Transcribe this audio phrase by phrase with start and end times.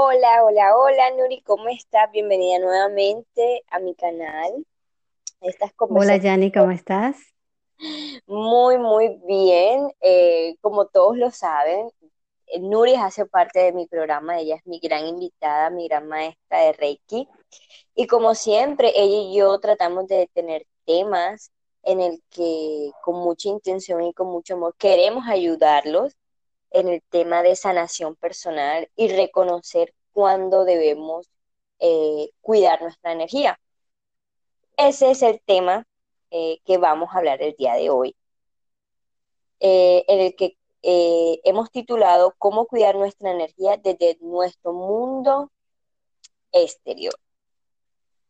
[0.00, 2.08] Hola, hola, hola, Nuri, ¿cómo estás?
[2.12, 4.64] Bienvenida nuevamente a mi canal.
[5.40, 7.16] Estas Hola, Yanni, ¿cómo estás?
[8.28, 9.90] Muy, muy bien.
[10.00, 11.90] Eh, como todos lo saben,
[12.60, 16.74] Nuri hace parte de mi programa, ella es mi gran invitada, mi gran maestra de
[16.74, 17.28] Reiki.
[17.96, 21.50] Y como siempre, ella y yo tratamos de tener temas
[21.82, 26.16] en el que con mucha intención y con mucho amor queremos ayudarlos
[26.70, 31.30] en el tema de sanación personal y reconocer cuándo debemos
[31.80, 33.60] eh, cuidar nuestra energía.
[34.76, 35.86] Ese es el tema
[36.30, 38.16] eh, que vamos a hablar el día de hoy,
[39.60, 45.50] eh, en el que hemos titulado Cómo cuidar nuestra energía desde nuestro mundo
[46.52, 47.14] exterior.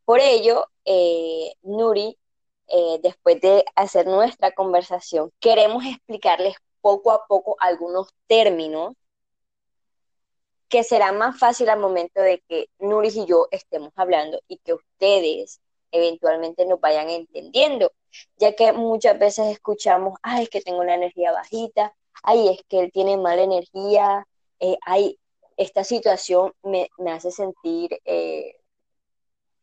[0.05, 0.65] Por ello,
[1.63, 2.19] Nuri,
[3.03, 8.95] después de hacer nuestra conversación, queremos explicarles poco a poco algunos términos
[10.69, 14.75] que será más fácil al momento de que Nuris y yo estemos hablando y que
[14.75, 17.93] ustedes eventualmente nos vayan entendiendo,
[18.37, 22.81] ya que muchas veces escuchamos, ay, es que tengo la energía bajita, ay, es que
[22.81, 24.27] él tiene mala energía,
[24.61, 25.19] eh, ay,
[25.57, 28.57] esta situación me, hace sentir eh,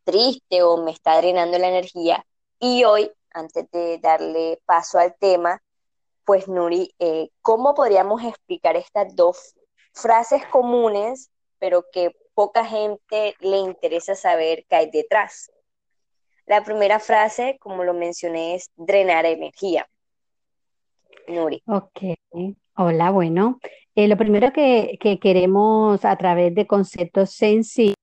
[0.03, 2.25] triste o me está drenando la energía.
[2.59, 5.61] Y hoy, antes de darle paso al tema,
[6.25, 9.55] pues Nuri, eh, ¿cómo podríamos explicar estas dos
[9.93, 15.51] frases comunes, pero que poca gente le interesa saber qué hay detrás?
[16.45, 19.87] La primera frase, como lo mencioné, es drenar energía.
[21.27, 21.63] Nuri.
[21.65, 22.17] Ok,
[22.75, 23.59] hola, bueno.
[23.95, 27.95] Eh, lo primero que, que queremos a través de conceptos sencillos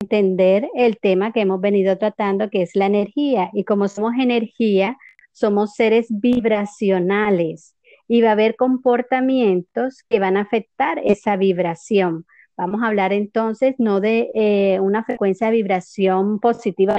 [0.00, 3.50] entender el tema que hemos venido tratando, que es la energía.
[3.52, 4.96] Y como somos energía,
[5.38, 7.76] somos seres vibracionales
[8.08, 12.26] y va a haber comportamientos que van a afectar esa vibración.
[12.56, 16.96] Vamos a hablar entonces no de eh, una frecuencia de vibración positiva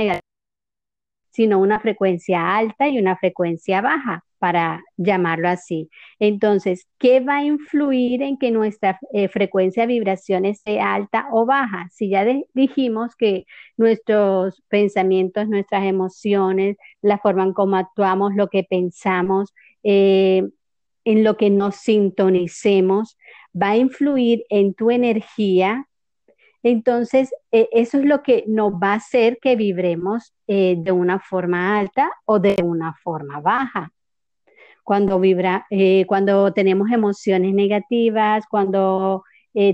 [1.31, 5.89] sino una frecuencia alta y una frecuencia baja, para llamarlo así.
[6.17, 11.45] Entonces, ¿qué va a influir en que nuestra eh, frecuencia de vibración esté alta o
[11.45, 11.87] baja?
[11.91, 13.45] Si ya dijimos que
[13.77, 20.43] nuestros pensamientos, nuestras emociones, la forma en cómo actuamos, lo que pensamos, eh,
[21.05, 23.17] en lo que nos sintonicemos,
[23.53, 25.85] va a influir en tu energía
[26.61, 31.79] entonces, eh, eso es lo que nos va a hacer que vibremos de una forma
[31.79, 33.93] alta o de una forma baja.
[34.83, 39.23] Cuando, vibra, eh, cuando tenemos emociones negativas, cuando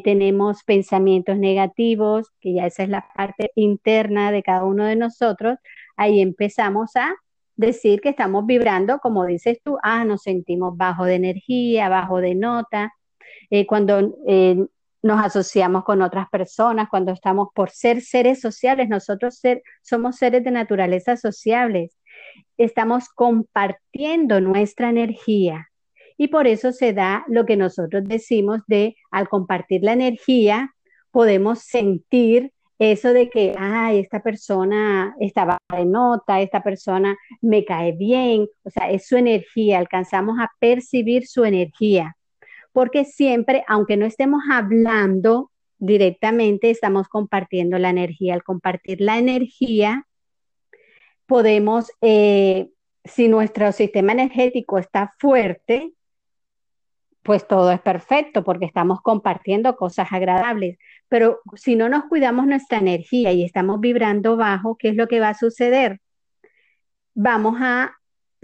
[0.04, 5.60] tenemos pensamientos negativos, que ya esa es la parte interna de cada uno de nosotros,
[5.96, 7.14] ahí empezamos a
[7.56, 12.36] decir que estamos vibrando, como dices tú, ah, nos sentimos bajo de energía, bajo de
[12.36, 12.94] nota.
[13.68, 14.16] cuando
[15.06, 20.44] nos asociamos con otras personas, cuando estamos por ser seres sociales, nosotros ser, somos seres
[20.44, 21.96] de naturaleza sociables,
[22.58, 25.70] estamos compartiendo nuestra energía.
[26.18, 30.74] Y por eso se da lo que nosotros decimos de al compartir la energía,
[31.12, 37.94] podemos sentir eso de que, ay, esta persona estaba de nota, esta persona me cae
[37.94, 42.16] bien, o sea, es su energía, alcanzamos a percibir su energía
[42.76, 48.34] porque siempre, aunque no estemos hablando directamente, estamos compartiendo la energía.
[48.34, 50.06] Al compartir la energía,
[51.26, 52.70] podemos, eh,
[53.04, 55.94] si nuestro sistema energético está fuerte,
[57.24, 60.78] pues todo es perfecto porque estamos compartiendo cosas agradables.
[61.10, 65.20] Pero si no nos cuidamos nuestra energía y estamos vibrando bajo, ¿qué es lo que
[65.20, 66.00] va a suceder?
[67.16, 67.96] Vamos a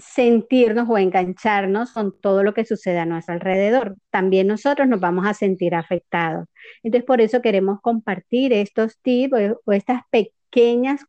[0.02, 3.98] sentirnos o engancharnos con todo lo que sucede a nuestro alrededor.
[4.10, 6.48] También nosotros nos vamos a sentir afectados.
[6.84, 10.41] Entonces, por eso queremos compartir estos tips o, estas pequeñas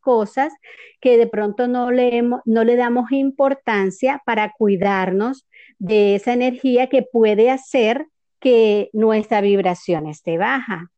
[0.01, 0.53] cosas
[1.01, 5.47] que de pronto no le, no le damos importancia para cuidarnos
[5.79, 8.07] de esa energía que puede hacer
[8.41, 10.91] que nuestra vibración esté baja.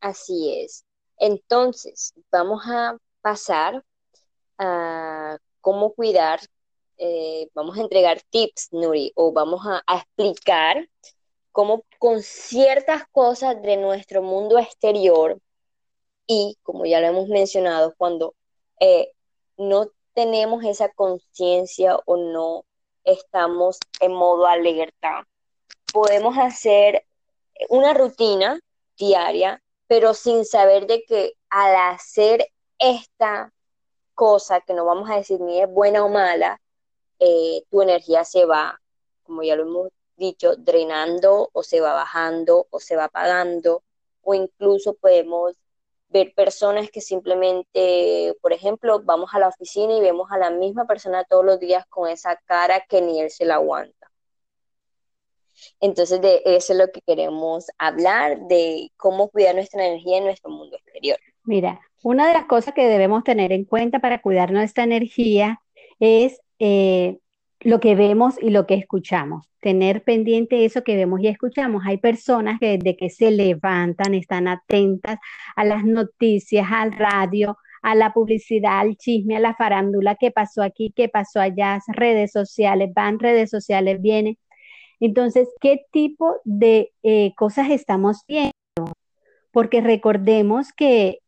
[0.00, 0.84] Así es.
[1.18, 3.84] Entonces, vamos a pasar
[5.60, 6.40] cómo cuidar,
[6.98, 10.88] eh, vamos a entregar tips, Nuri, o vamos a, explicar
[11.52, 15.38] cómo con ciertas cosas de nuestro mundo exterior
[16.32, 18.34] y, como ya lo hemos mencionado, cuando
[18.80, 19.12] eh,
[19.58, 22.64] no tenemos esa conciencia o no
[23.04, 25.28] estamos en modo alerta,
[25.92, 27.04] podemos hacer
[27.68, 28.58] una rutina
[28.96, 32.48] diaria, pero sin saber de que al hacer
[32.78, 33.52] esta
[34.14, 36.60] cosa que no vamos a decir ni es buena o mala,
[37.18, 38.80] eh, tu energía se va,
[39.24, 43.82] como ya lo hemos dicho, drenando o se va bajando o se va apagando,
[44.22, 45.54] o incluso podemos
[46.12, 50.86] ver personas que simplemente, por ejemplo, vamos a la oficina y vemos a la misma
[50.86, 54.10] persona todos los días con esa cara que ni él se la aguanta.
[55.80, 60.50] Entonces, de eso es lo que queremos hablar, de cómo cuidar nuestra energía en nuestro
[60.50, 61.18] mundo exterior.
[61.44, 65.60] Mira, una de las cosas que debemos tener en cuenta para cuidar nuestra energía
[66.00, 67.18] es eh,
[67.64, 69.46] lo que vemos y lo que escuchamos.
[69.60, 71.82] Tener pendiente eso que vemos y escuchamos.
[71.86, 75.18] Hay personas que desde que se levantan están atentas
[75.56, 80.62] a las noticias, al radio, a la publicidad, al chisme, a la farándula, qué pasó
[80.62, 84.38] aquí, qué pasó allá, redes sociales, van redes sociales, vienen.
[85.00, 88.52] Entonces, ¿qué tipo de eh, cosas estamos viendo?
[89.50, 91.18] Porque recordemos que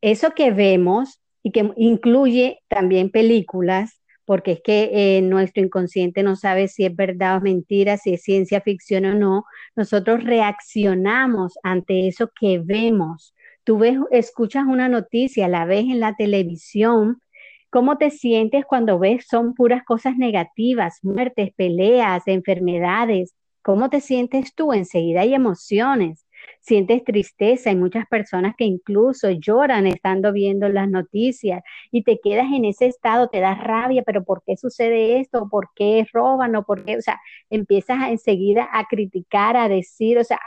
[0.00, 6.36] eso que vemos y que incluye también películas, porque es que eh, nuestro inconsciente no
[6.36, 9.44] sabe si es verdad o mentira, si es ciencia ficción o no,
[9.76, 13.34] nosotros reaccionamos ante eso que vemos.
[13.64, 17.22] Tú ves, escuchas una noticia, la ves en la televisión,
[17.70, 23.34] ¿cómo te sientes cuando ves son puras cosas negativas, muertes, peleas, enfermedades?
[23.62, 24.72] ¿Cómo te sientes tú?
[24.72, 26.25] Enseguida hay emociones
[26.60, 27.70] sientes tristeza.
[27.70, 32.86] Hay muchas personas que incluso lloran estando viendo las noticias y te quedas en ese
[32.86, 35.48] estado, te das rabia, pero ¿por qué sucede esto?
[35.50, 36.56] ¿Por qué roban?
[36.56, 36.96] ¿O por qué?
[36.96, 37.20] O sea,
[37.50, 40.38] empiezas enseguida a criticar, a decir, o sea,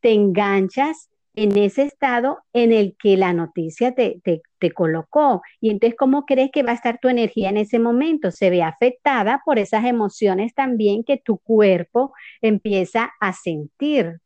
[0.00, 5.42] te enganchas en ese estado en el que la noticia te, te, te, colocó.
[5.60, 8.30] Y entonces, ¿cómo crees que va a estar tu energía en ese momento?
[8.30, 14.20] Se ve afectada por esas emociones también que tu cuerpo empieza a sentir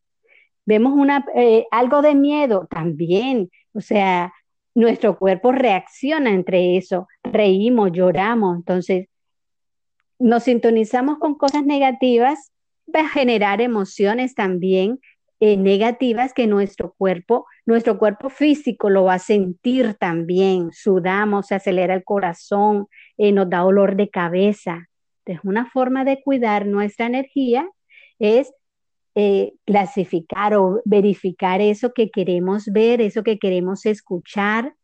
[0.70, 4.32] vemos una, eh, algo de miedo también, o sea,
[4.72, 9.08] nuestro cuerpo reacciona entre eso, reímos, lloramos, entonces
[10.20, 12.52] nos sintonizamos con cosas negativas,
[12.94, 15.00] va a generar emociones también
[15.40, 21.56] eh, negativas que nuestro cuerpo, nuestro cuerpo físico lo va a sentir también, sudamos, se
[21.56, 22.86] acelera el corazón,
[23.18, 24.88] eh, nos da dolor de cabeza.
[25.24, 27.68] Entonces, una forma de cuidar nuestra energía
[28.20, 28.52] es
[29.14, 34.74] eh, clasificar o verificar eso que queremos ver, eso que queremos escuchar,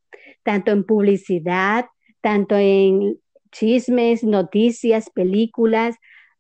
[0.42, 1.86] tanto en publicidad,
[2.20, 3.18] tanto en
[3.52, 5.96] chismes, noticias, películas,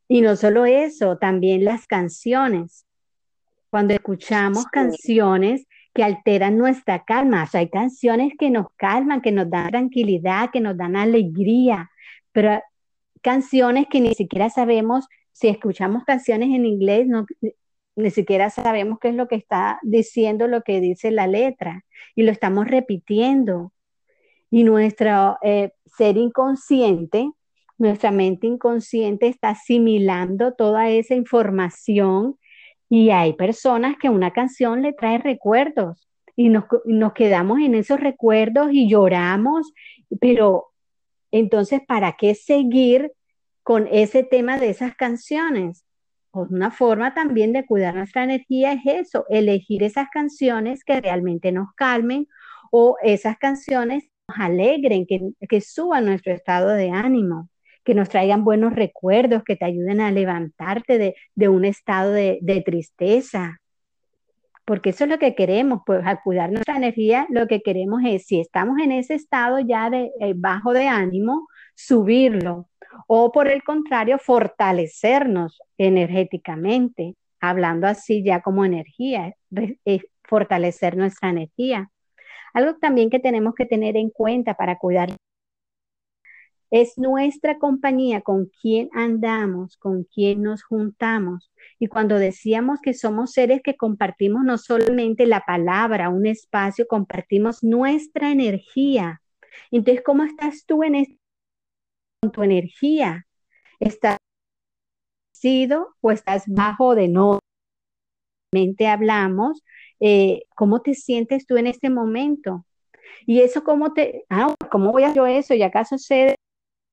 [0.08, 2.86] y no solo eso, también las canciones.
[3.70, 9.70] Cuando escuchamos canciones que alteran nuestra calma, hay canciones que nos calman, que nos dan
[9.70, 11.90] tranquilidad, que nos dan alegría,
[12.32, 12.60] pero
[13.22, 17.26] canciones que ni siquiera sabemos si escuchamos canciones en inglés, no,
[17.96, 21.84] ni siquiera sabemos qué es lo que está diciendo lo que dice la letra
[22.14, 23.72] y lo estamos repitiendo.
[24.50, 27.30] Y nuestro eh, ser inconsciente,
[27.78, 32.38] nuestra mente inconsciente está asimilando toda esa información
[32.88, 37.98] y hay personas que una canción le trae recuerdos y nos, nos quedamos en esos
[37.98, 39.72] recuerdos y lloramos,
[40.20, 40.66] pero
[41.30, 43.12] entonces, ¿para qué seguir
[43.62, 45.85] con ese tema de esas canciones?
[46.36, 51.72] Una forma también de cuidar nuestra energía es eso, elegir esas canciones que realmente nos
[51.74, 52.28] calmen
[52.70, 57.48] o esas canciones nos alegren, que, suban nuestro estado de ánimo,
[57.84, 63.60] que nos traigan buenos recuerdos, que te ayuden a levantarte de, un estado de, tristeza.
[64.64, 68.26] Porque eso es lo que queremos, pues al cuidar nuestra energía, lo que queremos es,
[68.26, 72.68] si estamos en ese estado ya de eh, bajo de ánimo, subirlo,
[73.06, 79.34] o por el contrario, fortalecernos energéticamente, hablando así ya como energía,
[80.24, 81.90] fortalecer nuestra energía.
[82.54, 85.10] Algo también que tenemos que tener en cuenta para cuidar
[86.70, 91.52] es nuestra compañía, con quién andamos, con quién nos juntamos.
[91.78, 97.62] Y cuando decíamos que somos seres que compartimos no solamente la palabra, un espacio, compartimos
[97.62, 99.22] nuestra energía.
[99.70, 101.18] Entonces, ¿cómo estás tú en este
[102.20, 103.26] con tu energía?
[103.80, 104.18] ¿Estás
[105.32, 107.38] sido o estás bajo de no?
[108.52, 109.62] Mente hablamos,
[110.00, 112.64] eh, ¿cómo te sientes tú en este momento?
[113.26, 115.54] Y eso, ¿cómo te, ah, cómo voy a yo eso?
[115.54, 116.36] ¿Y acaso sé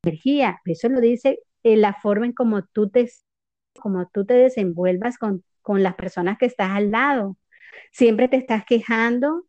[0.03, 0.59] energía?
[0.65, 3.09] Eso lo dice en la forma en cómo tú te,
[3.79, 7.37] como tú te desenvuelvas con, con las personas que estás al lado.
[7.91, 9.45] Siempre te estás quejando,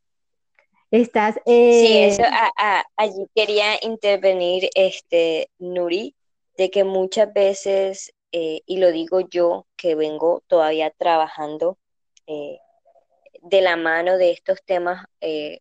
[0.94, 1.34] Estás.
[1.44, 2.22] Sí, eh, eso,
[2.96, 6.14] allí quería intervenir este, Nuri,
[6.56, 11.78] de que muchas veces, eh, y lo digo yo, que vengo todavía trabajando
[12.28, 12.60] eh,
[13.42, 15.04] de la mano de estos temas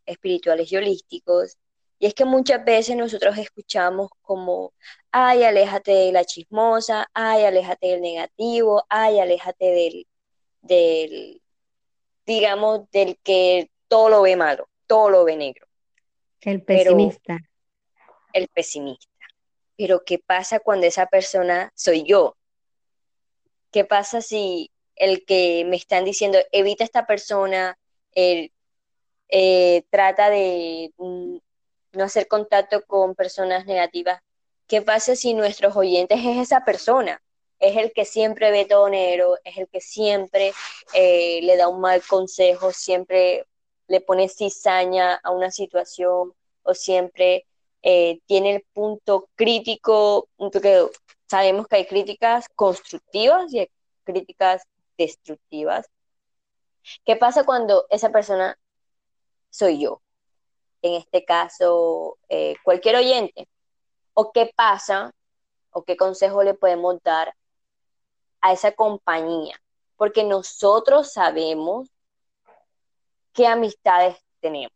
[0.06, 1.58] espirituales y holísticos,
[1.98, 4.74] Y es que muchas veces nosotros escuchamos como,
[5.12, 10.08] ay, aléjate de la chismosa, ay, aléjate del negativo, ay, aléjate del,
[10.62, 11.42] del,
[12.26, 15.66] digamos, del que todo lo ve malo, todo lo ve negro.
[16.42, 17.40] El pesimista.
[18.32, 19.26] el pesimista.
[19.76, 22.38] Pero ¿qué pasa cuando esa persona soy yo?
[23.72, 27.76] ¿Qué pasa si el que me están diciendo, evita esta persona,
[28.14, 28.52] eh,
[29.90, 31.38] trata de mm,
[31.94, 34.22] no hacer contacto con personas negativas?
[34.68, 37.20] ¿Qué pasa si nuestros oyentes es esa persona?
[37.58, 40.54] Es el que siempre ve todo negro, es el que siempre
[40.94, 43.48] eh, le da un mal consejo, siempre
[43.94, 46.34] le pone cizaña a una situación
[46.64, 47.46] o siempre
[47.84, 50.90] eh, tiene el punto crítico, que
[51.28, 53.70] sabemos que hay críticas constructivas y
[54.04, 54.64] críticas
[54.98, 55.86] destructivas.
[57.06, 58.58] ¿Qué pasa cuando esa persona
[59.52, 60.02] soy yo?
[60.82, 63.48] En este caso, eh, cualquier oyente.
[64.16, 65.14] ¿O qué pasa
[65.70, 67.36] o qué consejo le podemos dar
[68.42, 69.62] a esa compañía?
[69.98, 71.93] Porque nosotros sabemos
[73.34, 74.72] qué amistades tenemos.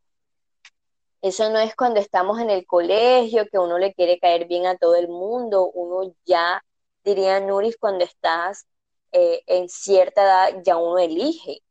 [1.22, 4.78] Eso no es cuando estamos en el colegio, que uno le quiere caer bien a
[4.78, 6.64] todo el mundo, uno ya,
[7.04, 8.66] diría Nuris, cuando estás
[9.12, 11.62] eh, en cierta edad, ya uno elige.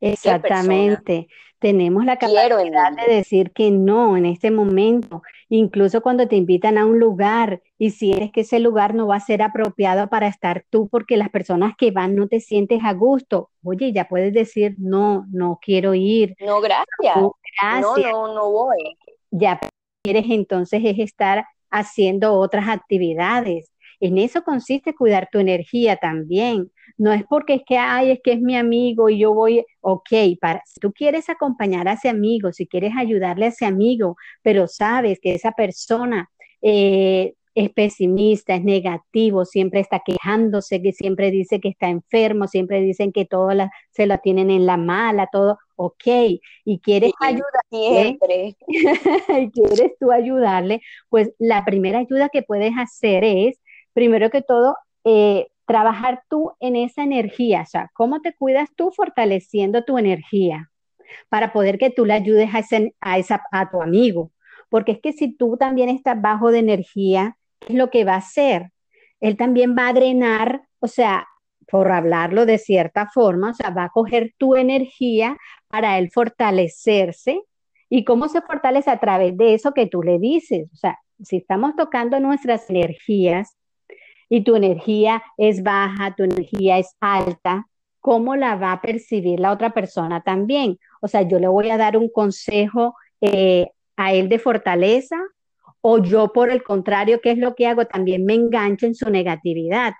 [0.00, 1.28] Exactamente.
[1.58, 6.86] Tenemos la capacidad de decir que no en este momento, incluso cuando te invitan a
[6.86, 10.64] un lugar y si eres que ese lugar no va a ser apropiado para estar
[10.70, 13.50] tú porque las personas que van no te sientes a gusto.
[13.64, 16.36] Oye, ya puedes decir, no, no quiero ir.
[16.40, 17.16] No, gracias.
[17.16, 18.12] No, gracias.
[18.12, 18.96] no, no, voy.
[19.32, 19.58] Ya
[20.02, 23.72] quieres entonces es estar haciendo otras actividades.
[23.98, 26.70] En eso consiste cuidar tu energía también.
[26.98, 30.10] No es porque es que, ay, es que es mi amigo y yo voy, ok,
[30.40, 34.68] para, si tú quieres acompañar a ese amigo, si quieres ayudarle a ese amigo, pero
[34.68, 36.30] sabes que esa persona
[36.62, 42.80] eh, es pesimista, es negativo, siempre está quejándose, que siempre dice que está enfermo, siempre
[42.80, 43.50] dicen que todo
[43.90, 46.06] se lo tienen en la mala, todo, ok,
[46.64, 47.12] y quieres
[47.70, 48.56] siempre,
[49.40, 53.58] y quieres tú ayudarle, pues la primera ayuda que puedes hacer es,
[53.92, 58.90] primero que todo, eh, trabajar tú en esa energía, o sea, cómo te cuidas tú
[58.90, 60.68] fortaleciendo tu energía
[61.28, 62.60] para poder que tú le ayudes a,
[63.00, 64.32] a, esa, a tu amigo.
[64.68, 68.14] Porque es que si tú también estás bajo de energía, ¿qué es lo que va
[68.14, 68.72] a hacer?
[69.20, 71.28] Él también va a drenar, o sea,
[71.68, 75.36] por hablarlo de cierta forma, o sea, va a coger tu energía
[75.68, 77.42] para él fortalecerse.
[77.88, 78.90] ¿Y cómo se fortalece?
[78.90, 80.68] A través de eso que tú le dices.
[80.72, 83.56] O sea, si estamos tocando nuestras energías,
[84.30, 87.66] y tu energía es baja, tu energía es alta,
[87.98, 90.78] ¿cómo la va a percibir la otra persona también?
[91.02, 95.16] O sea, yo le voy a dar un consejo eh, a él de fortaleza
[95.82, 97.86] o yo por el contrario, ¿qué es lo que hago?
[97.86, 99.94] También me engancho en su negatividad.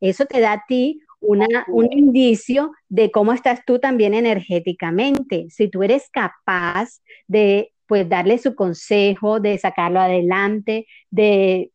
[0.00, 5.46] Eso te da a ti una, un indicio de cómo estás tú también energéticamente.
[5.50, 11.70] Si tú eres capaz de pues darle su consejo, de sacarlo adelante, de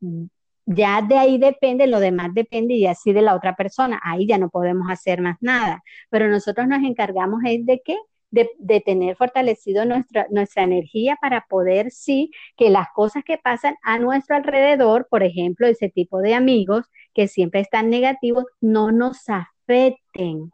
[0.65, 3.99] ya de ahí depende, lo demás depende y así de la otra persona.
[4.03, 5.83] Ahí ya no podemos hacer más nada.
[6.09, 7.97] Pero nosotros nos encargamos es de qué?
[8.31, 13.99] De, tener fortalecido nuestra, nuestra energía para poder, sí, que las cosas que pasan a
[13.99, 20.51] nuestro alrededor, por ejemplo, ese tipo de amigos que siempre están negativos, no nos afecten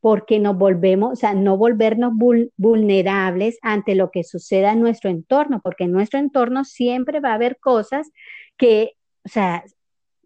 [0.00, 2.12] porque nos volvemos, o sea, no volvernos
[2.56, 7.34] vulnerables ante lo que suceda en nuestro entorno, porque en nuestro entorno siempre va a
[7.34, 8.10] haber cosas
[8.56, 9.64] que o sea,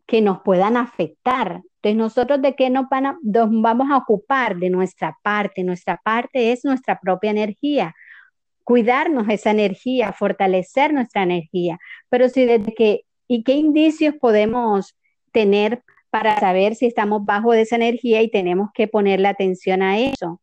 [0.07, 1.63] que nos puedan afectar.
[1.77, 2.87] Entonces, nosotros de qué nos,
[3.23, 5.65] nos vamos a ocupar de nuestra parte.
[5.65, 7.95] Nuestra parte es nuestra propia energía.
[8.65, 11.79] Cuidarnos esa energía, fortalecer nuestra energía.
[12.09, 14.97] Pero si desde que, ¿y qué indicios podemos
[15.33, 19.99] tener para saber si estamos bajo de esa energía y tenemos que ponerle atención a
[19.99, 20.41] eso?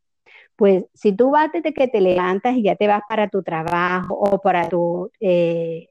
[0.55, 4.13] Pues si tú vas desde que te levantas y ya te vas para tu trabajo
[4.13, 5.88] o para tu eh,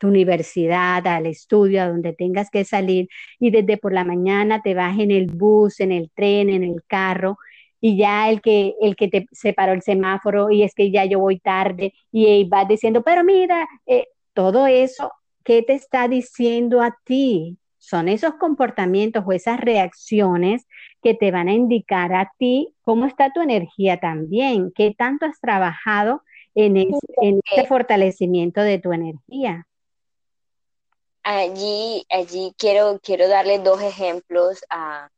[0.00, 4.74] tu universidad, al estudio, a donde tengas que salir y desde por la mañana te
[4.74, 7.36] vas en el bus, en el tren, en el carro
[7.80, 11.20] y ya el que, el que te separó el semáforo y es que ya yo
[11.20, 15.12] voy tarde y vas diciendo, pero mira, eh, todo eso,
[15.44, 17.58] ¿qué te está diciendo a ti?
[17.78, 20.66] Son esos comportamientos o esas reacciones
[21.02, 25.40] que te van a indicar a ti cómo está tu energía también, qué tanto has
[25.40, 26.22] trabajado
[26.54, 29.66] en, en ese fortalecimiento de tu energía
[31.22, 35.10] allí, allí quiero, quiero darle dos ejemplos a,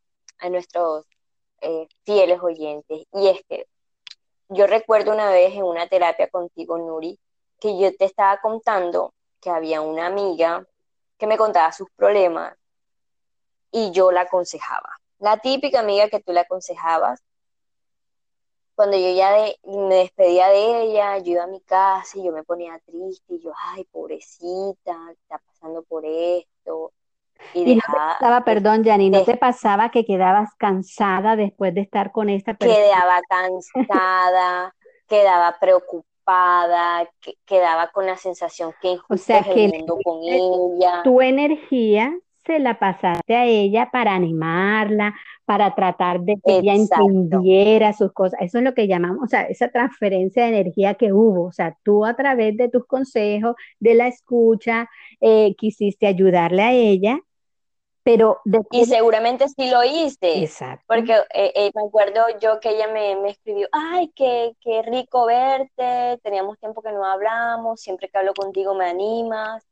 [0.50, 1.04] nuestros
[1.60, 3.06] eh, fieles oyentes.
[3.12, 3.66] Y es que
[4.48, 7.18] yo recuerdo una vez en una terapia contigo, Nuri,
[7.60, 10.66] que yo te estaba contando que había una amiga
[11.16, 12.56] que me contaba sus problemas
[13.70, 14.98] y yo la aconsejaba.
[15.18, 17.20] La típica amiga que tú le aconsejabas.
[18.82, 22.42] Cuando yo ya me despedía de ella, yo iba a mi casa y yo me
[22.42, 26.90] ponía triste y yo, ay, pobrecita, está pasando por esto.
[27.54, 32.54] Y, no perdón, Yanni, ¿no te pasaba que quedabas cansada después de estar con esta
[32.54, 32.82] persona?
[32.82, 34.74] Quedaba cansada,
[35.06, 37.08] quedaba preocupada,
[37.44, 41.02] quedaba con la sensación que o sea, que el mundo con ella.
[41.04, 47.92] Tu energía se la pasaste a ella para animarla, para tratar de que ella entendiera
[47.92, 48.40] sus cosas.
[48.40, 51.46] Eso es lo que llamamos, o sea, esa transferencia de energía que hubo.
[51.46, 54.88] O sea, tú a través de tus consejos, de la escucha,
[55.20, 57.20] eh, quisiste ayudarle a ella
[58.02, 60.42] pero y seguramente sí lo hice.
[60.42, 60.84] Exacto.
[60.88, 65.26] Porque eh, eh, me acuerdo yo que ella me, me escribió, ay, qué, qué, rico
[65.26, 69.64] verte, teníamos tiempo que no hablamos, siempre que hablo contigo me animas.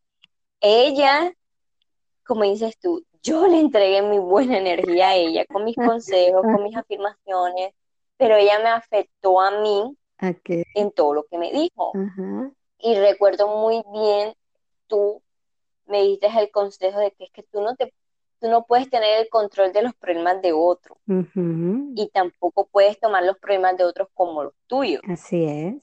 [0.61, 1.33] Ella,
[2.30, 6.62] como dices tú, yo le entregué mi buena energía a ella con mis consejos, con
[6.62, 7.72] mis afirmaciones,
[8.16, 9.96] pero ella me afectó a mí
[10.76, 11.92] en todo lo que me dijo.
[12.78, 14.32] Y recuerdo muy bien,
[14.87, 15.20] tú
[15.87, 17.92] me diste el consejo de que es que tú no te
[18.38, 20.96] tú no puedes tener el control de los problemas de otro
[21.96, 25.02] y tampoco puedes tomar los problemas de otros como los tuyos.
[25.08, 25.82] Así es.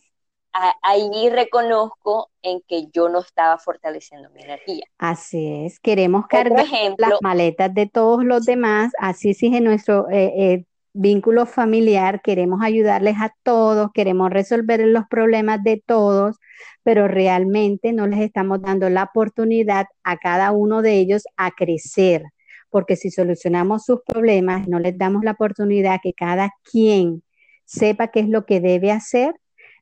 [0.82, 4.86] Ahí reconozco en que yo no estaba fortaleciendo mi energía.
[4.98, 5.80] Así es.
[5.80, 6.66] Queremos cargar
[6.98, 13.16] las maletas de todos los demás, así en nuestro eh, eh, vínculo familiar, queremos ayudarles
[13.20, 16.38] a todos, queremos resolver los problemas de todos,
[16.84, 22.24] pero realmente no les estamos dando la oportunidad a cada uno de ellos a crecer
[22.70, 27.24] porque si solucionamos sus problemas, no les damos la oportunidad que cada quien
[27.66, 29.34] sepa qué es lo que debe hacer,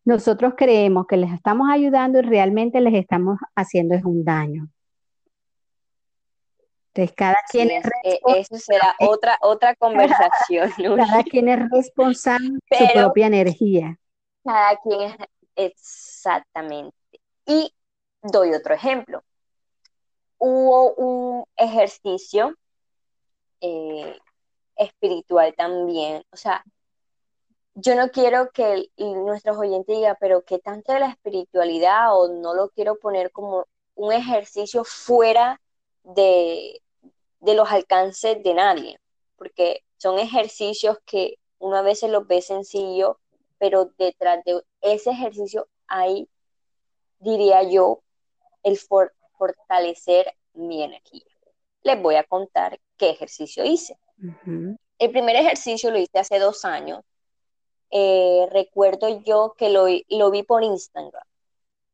[0.05, 4.69] nosotros creemos que les estamos ayudando y realmente les estamos haciendo un daño.
[6.93, 10.71] Entonces, cada quien es, e, Eso será otra, otra conversación.
[10.95, 13.99] Cada quien es responsable de su propia energía.
[14.43, 15.15] Cada quien es
[15.55, 16.95] exactamente.
[17.45, 17.73] Y
[18.21, 19.23] doy otro ejemplo.
[20.37, 22.55] Hubo un ejercicio
[23.59, 24.17] eh,
[24.75, 26.23] espiritual también.
[26.31, 26.63] O sea,
[27.75, 32.17] yo no quiero que nuestros oyentes digan, pero ¿qué tanto de la espiritualidad?
[32.17, 35.61] O no lo quiero poner como un ejercicio fuera
[36.03, 36.81] de,
[37.41, 38.99] de los alcances de nadie,
[39.35, 43.19] porque son ejercicios que uno a veces los ve sencillo,
[43.57, 46.29] pero detrás de ese ejercicio hay,
[47.19, 48.01] diría yo,
[48.63, 48.77] el
[49.37, 51.25] fortalecer mi energía.
[51.83, 53.97] Les voy a contar qué ejercicio hice.
[54.97, 57.03] El primer ejercicio lo hice hace dos años.
[57.97, 59.85] Eh, recuerdo yo que lo,
[60.31, 61.23] vi por Instagram.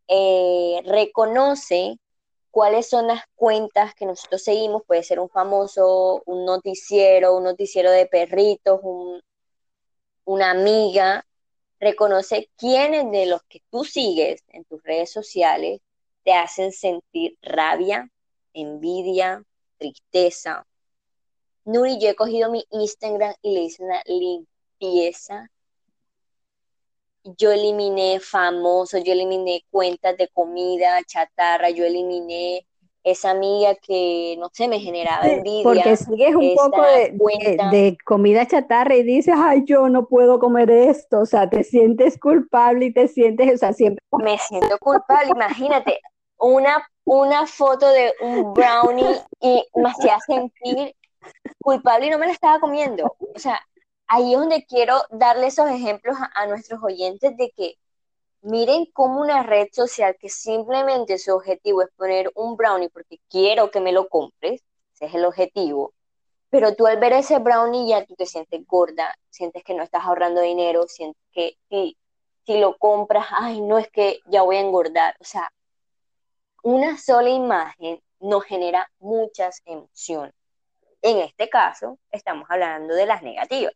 [0.07, 1.99] Eh, reconoce
[2.51, 4.83] cuáles son las cuentas que nosotros seguimos.
[4.87, 8.79] Puede ser un famoso, un noticiero, un noticiero de perritos,
[10.25, 11.25] una amiga.
[11.79, 15.81] Reconoce quiénes de los que tú sigues en tus redes sociales
[16.23, 18.09] te hacen sentir rabia,
[18.53, 19.43] envidia,
[19.77, 20.65] tristeza,
[21.63, 25.49] Nuri, yo he cogido mi Instagram y le hice una limpieza.
[27.38, 32.65] Yo eliminé famosos, yo eliminé cuentas de comida, chatarra, yo eliminé
[33.03, 35.63] esa amiga que, no sé, me generaba envidia.
[35.63, 37.12] Porque sigues un poco de,
[37.71, 42.19] de, comida chatarra y dices, ay, yo no puedo comer esto, o sea, te sientes
[42.19, 44.03] culpable y te sientes, o sea, siempre...
[44.23, 45.99] Me siento culpable, imagínate,
[46.38, 50.95] una, una foto de un brownie y me hacía sentir
[51.60, 53.15] culpable y no me la estaba comiendo.
[53.36, 53.60] O sea,
[54.12, 57.76] ahí es donde quiero darle esos ejemplos a, nuestros oyentes de que
[58.41, 63.71] miren cómo una red social que simplemente su objetivo es poner un brownie porque quiero
[63.71, 65.93] que me lo compres, ese es el objetivo,
[66.50, 70.04] pero tú al ver ese brownie ya tú te sientes gorda, sientes que no estás
[70.04, 71.97] ahorrando dinero, sientes que si,
[72.45, 75.54] si lo compras, ay, no es que ya voy a engordar, o sea,
[76.63, 80.34] una sola imagen nos genera muchas emociones.
[81.01, 83.73] En este caso, estamos hablando de las negativas.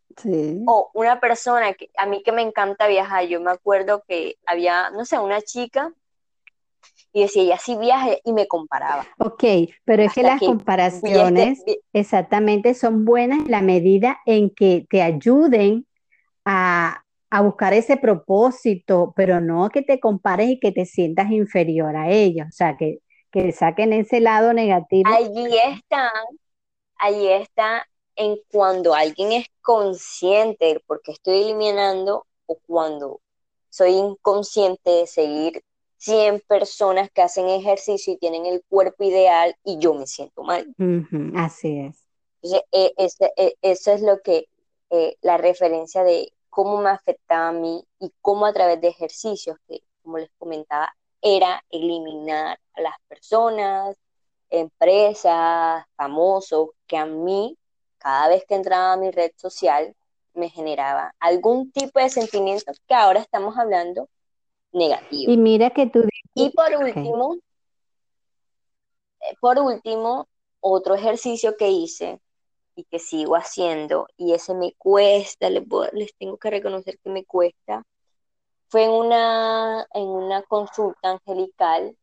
[0.68, 4.92] O una persona que a mí que me encanta viajar, yo me acuerdo que había,
[4.92, 5.92] no sé, una chica
[7.14, 9.08] y decía, ella sí viaja y me comparaba.
[9.18, 9.44] Ok,
[9.86, 15.88] pero es que las comparaciones exactamente son buenas en la medida en que te ayuden
[16.44, 17.02] a,
[17.42, 22.48] buscar ese propósito, pero no que te compares y que te sientas inferior a ellos,
[22.48, 25.10] o sea, que, que saquen ese lado negativo.
[25.14, 26.12] Allí están
[26.98, 33.20] ahí está en cuando alguien es consciente de por qué estoy eliminando o cuando
[33.70, 35.64] soy inconsciente de seguir
[35.98, 40.74] 100 personas que hacen ejercicio y tienen el cuerpo ideal y yo me siento mal.
[41.36, 42.06] así es.
[42.42, 44.48] Entonces, e, e, eso es lo que,
[44.92, 49.58] eh, la referencia de cómo me afectaba a mí y cómo a través de ejercicios,
[49.68, 53.98] que como les comentaba, era eliminar a las personas,
[54.50, 57.58] empresas, famosos, que a mí,
[57.98, 59.96] cada vez que entraba a mi red social,
[60.34, 64.10] me generaba algún tipo de sentimiento que ahora estamos hablando
[64.72, 65.32] negativo.
[65.32, 66.04] Y mira que tú...
[66.34, 67.38] Y por último,
[69.22, 70.28] eh, por último,
[70.60, 72.20] otro ejercicio que hice
[72.76, 77.24] y que sigo haciendo, y ese me cuesta, les, les tengo que reconocer que me
[77.24, 77.84] cuesta,
[78.68, 81.96] fue en una, en una consulta angelical,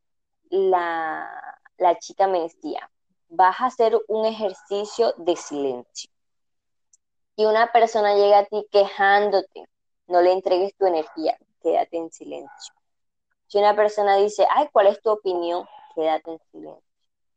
[0.48, 1.52] la,
[1.83, 2.90] la chica me decía,
[3.29, 6.11] vas a hacer un ejercicio de silencio.
[7.37, 9.66] Y una persona llega a ti quejándote,
[10.07, 12.75] no le entregues tu energía, quédate en silencio.
[13.47, 15.66] Si una persona dice, ay, ¿cuál es tu opinión?
[15.95, 16.83] Quédate en silencio.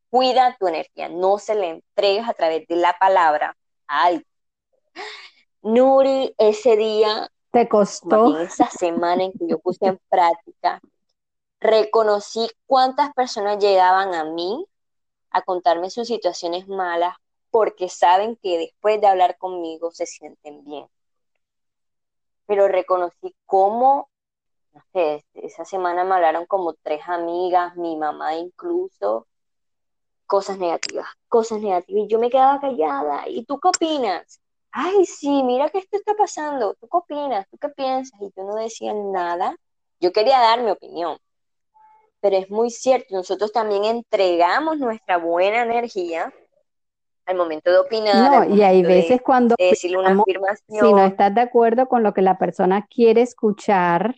[0.10, 4.28] Cuida tu energía, no se le entregues a través de la palabra a alguien.
[5.62, 8.40] Nuri, ese día, te costó.
[8.40, 10.80] esa semana en que yo puse en práctica,
[11.60, 14.66] reconocí cuántas personas llegaban a mí
[15.32, 17.16] a contarme sus situaciones malas
[17.52, 20.88] porque saben que después de hablar conmigo se sienten bien.
[22.46, 24.10] Pero reconocí cómo
[24.94, 29.28] sé, esa semana me hablaron como tres amigas, mi mamá incluso,
[30.26, 32.06] cosas negativas, cosas negativas.
[32.06, 33.28] Y yo me quedaba callada.
[33.28, 34.42] ¿Y tú qué opinas?
[34.72, 36.76] Ay, sí, mira que esto está pasando.
[36.76, 37.48] ¿Tú qué opinas?
[37.50, 38.20] ¿Tú qué piensas?
[38.22, 39.56] Y yo no decía nada.
[40.00, 41.18] Yo quería dar mi opinión.
[42.26, 46.34] Pero es muy cierto, nosotros también entregamos nuestra buena energía
[47.28, 48.48] al momento de opinar.
[48.50, 50.88] No, y hay veces cuando decirle una afirmación.
[50.88, 54.16] Si no estás de acuerdo con lo que la persona quiere escuchar,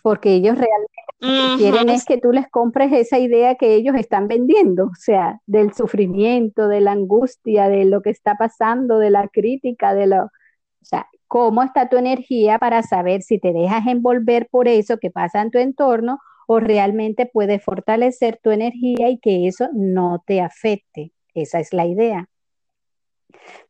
[0.00, 4.84] porque ellos realmente quieren es que tú les compres esa idea que ellos están vendiendo,
[4.84, 9.92] o sea, del sufrimiento, de la angustia, de lo que está pasando, de la crítica,
[9.92, 10.30] de lo, o
[10.80, 15.42] sea, cómo está tu energía para saber si te dejas envolver por eso que pasa
[15.42, 21.12] en tu entorno o realmente puedes fortalecer tu energía y que eso no te afecte.
[21.34, 22.28] Esa es la idea.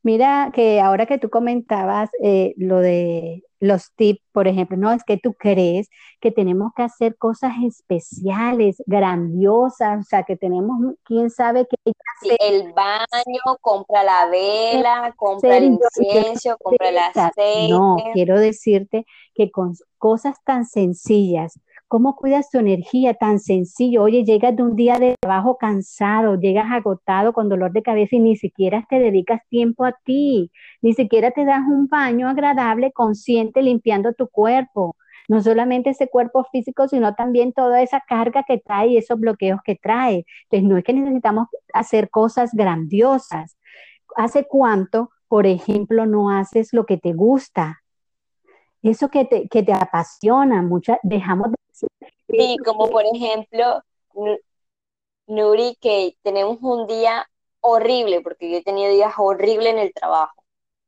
[0.02, 5.04] Mira que ahora que tú comentabas eh, lo de los tips, por ejemplo, no es
[5.04, 5.88] que tú crees
[6.20, 11.92] que tenemos que hacer cosas especiales, grandiosas, o sea, que tenemos, quién sabe qué.
[12.40, 17.68] el baño, compra la vela, compra el incienso, compra el aceite.
[17.70, 21.60] No, quiero decirte que con cosas tan sencillas,
[21.92, 23.12] ¿Cómo cuidas tu energía?
[23.12, 24.04] Tan sencillo.
[24.04, 28.20] Oye, llegas de un día de trabajo cansado, llegas agotado con dolor de cabeza y
[28.20, 30.50] ni siquiera te dedicas tiempo a ti,
[30.80, 34.96] ni siquiera te das un baño agradable, consciente, limpiando tu cuerpo.
[35.28, 39.60] No solamente ese cuerpo físico, sino también toda esa carga que trae y esos bloqueos
[39.62, 40.24] que trae.
[40.44, 43.58] Entonces, no es que necesitamos hacer cosas grandiosas.
[44.16, 47.82] ¿Hace cuánto, por ejemplo, no haces lo que te gusta?
[48.80, 51.61] Eso que te, que te apasiona, muchas, dejamos de
[52.28, 53.82] Sí, como por ejemplo,
[55.26, 57.28] Nuri, que tenemos un día
[57.60, 60.42] horrible, porque yo he tenido días horribles en el trabajo.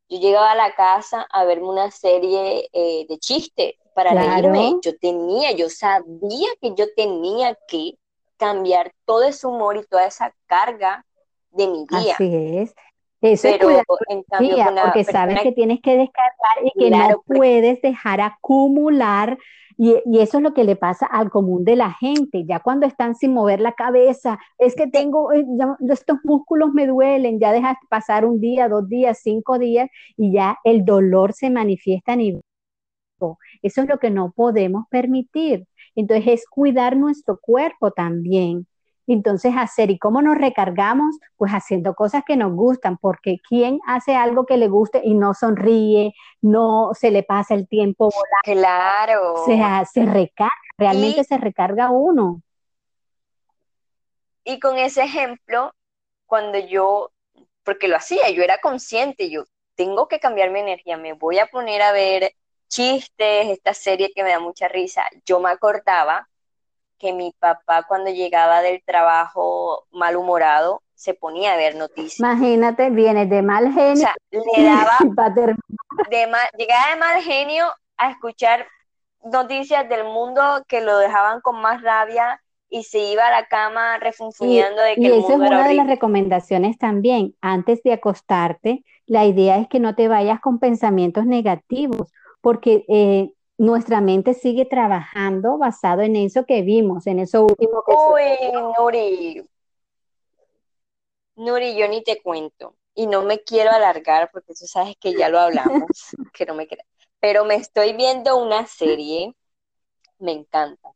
[0.08, 4.76] Yo llegaba a la casa a verme una serie eh, de chistes para reírme.
[4.82, 7.94] Yo tenía, yo sabía que yo tenía que
[8.36, 11.04] cambiar todo ese humor y toda esa carga
[11.50, 12.14] de mi día.
[12.14, 12.74] Así es.
[13.20, 17.80] Eso Pero, es en cambio, porque sabes que tienes que descargar y que no puedes
[17.80, 19.38] dejar acumular
[19.76, 23.14] y, eso es lo que le pasa al común de la gente, ya cuando están
[23.14, 25.44] sin mover la cabeza, es que tengo, eh,
[25.90, 30.58] estos músculos me duelen, ya dejas pasar un día, dos días, cinco días y ya
[30.64, 32.42] el dolor se manifiesta a nivel.
[33.62, 35.66] Eso es lo que no podemos permitir.
[35.94, 38.66] Entonces es cuidar nuestro cuerpo también.
[39.06, 44.14] Entonces, hacer y cómo nos recargamos, pues haciendo cosas que nos gustan, porque ¿quién hace
[44.16, 48.62] algo que le guste y no sonríe, no se le pasa el tiempo volando?
[48.62, 49.34] Claro.
[49.34, 52.40] O sea, se recarga, realmente se recarga uno.
[54.44, 55.72] Y con ese ejemplo,
[56.26, 57.10] cuando yo,
[57.62, 61.46] porque lo hacía, yo era consciente, yo tengo que cambiar mi energía, me voy a
[61.46, 62.34] poner a ver
[62.68, 66.28] chistes, esta serie que me da mucha risa, yo me acordaba
[67.04, 72.18] que mi papá cuando llegaba del trabajo malhumorado se ponía a ver noticias.
[72.18, 73.92] Imagínate, viene de mal genio.
[73.92, 74.96] O sea, le daba
[76.08, 77.66] de mal, llegaba de mal genio
[77.98, 78.66] a escuchar
[79.22, 82.40] noticias del mundo que lo dejaban con más rabia
[82.70, 85.74] y se iba a la cama refunfuñando de que y el mundo es una de
[85.74, 87.34] las recomendaciones también.
[87.42, 93.33] Antes de acostarte, la idea es que no te vayas con pensamientos negativos, porque eh,
[93.58, 99.48] nuestra mente sigue trabajando basado en eso que vimos, en eso último que Uy, Nuri.
[101.36, 102.76] Nuri, yo ni te cuento.
[102.94, 105.88] Y no me quiero alargar porque tú sabes que ya lo hablamos,
[106.32, 106.68] que no me
[107.20, 109.34] Pero me estoy viendo una serie,
[110.18, 110.92] me encanta.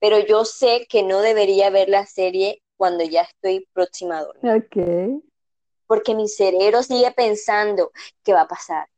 [0.00, 4.64] Pero yo sé que no debería ver la serie cuando ya estoy próxima a dormir.
[4.64, 5.22] Ok.
[5.86, 8.88] Porque mi cerebro sigue pensando, ¿qué va a pasar?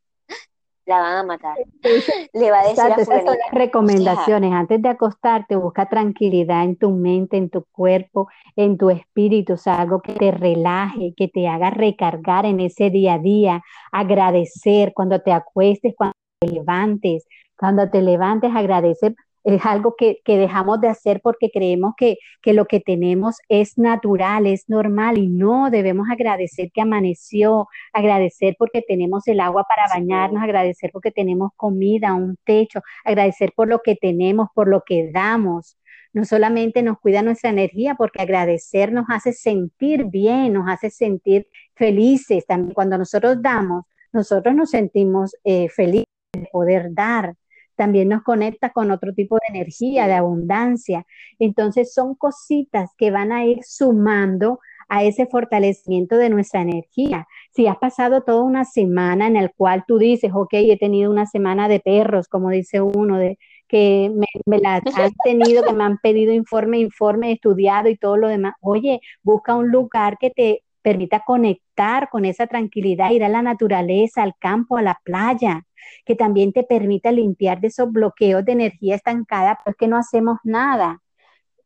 [0.91, 1.57] La van a matar.
[2.33, 4.51] Le va a decir Esas son las recomendaciones.
[4.51, 9.57] Antes de acostarte, busca tranquilidad en tu mente, en tu cuerpo, en tu espíritu, o
[9.57, 14.93] sea, algo que te relaje, que te haga recargar en ese día a día, agradecer
[14.93, 17.25] cuando te acuestes, cuando te levantes,
[17.57, 22.79] cuando te levantes, agradecer es algo que, dejamos de hacer porque creemos que, lo que
[22.79, 29.39] tenemos es natural, es normal y no debemos agradecer que amaneció, agradecer porque tenemos el
[29.39, 34.67] agua para bañarnos, agradecer porque tenemos comida, un techo, agradecer por lo que tenemos, por
[34.67, 35.77] lo que damos.
[36.13, 41.47] No solamente nos cuida nuestra energía, porque agradecer nos hace sentir bien, nos hace sentir
[41.75, 42.45] felices.
[42.45, 47.35] También cuando nosotros damos, nosotros nos sentimos eh, felices de poder dar
[47.81, 51.03] también nos conecta con otro tipo de energía, de abundancia.
[51.39, 57.25] Entonces son cositas que van a ir sumando a ese fortalecimiento de nuestra energía.
[57.55, 61.25] Si has pasado toda una semana en el cual tú dices, ok, he tenido una
[61.25, 64.75] semana de perros, como dice uno, de que me, me la
[65.09, 68.53] han tenido, que me han pedido informe, informe, estudiado y todo lo demás.
[68.61, 74.23] Oye, busca un lugar que te permita conectar con esa tranquilidad, ir a la naturaleza,
[74.23, 75.65] al campo, a la playa,
[76.05, 81.01] que también te permita limpiar de esos bloqueos de energía estancada, porque no hacemos nada.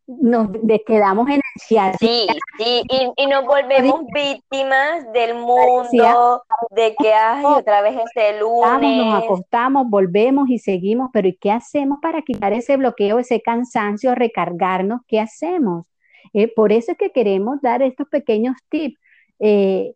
[0.07, 0.49] Nos
[0.85, 1.93] quedamos energía.
[1.99, 2.27] Sí,
[2.59, 2.83] sí,
[3.17, 9.03] y, nos volvemos víctimas del mundo, de que hay otra vez este lunes.
[9.03, 14.13] Nos acostamos, volvemos y seguimos, pero ¿y qué hacemos para quitar ese bloqueo, ese cansancio,
[14.13, 15.01] recargarnos?
[15.07, 15.87] ¿Qué hacemos?
[16.33, 18.99] Eh, por eso es que queremos dar estos pequeños tips
[19.39, 19.93] eh,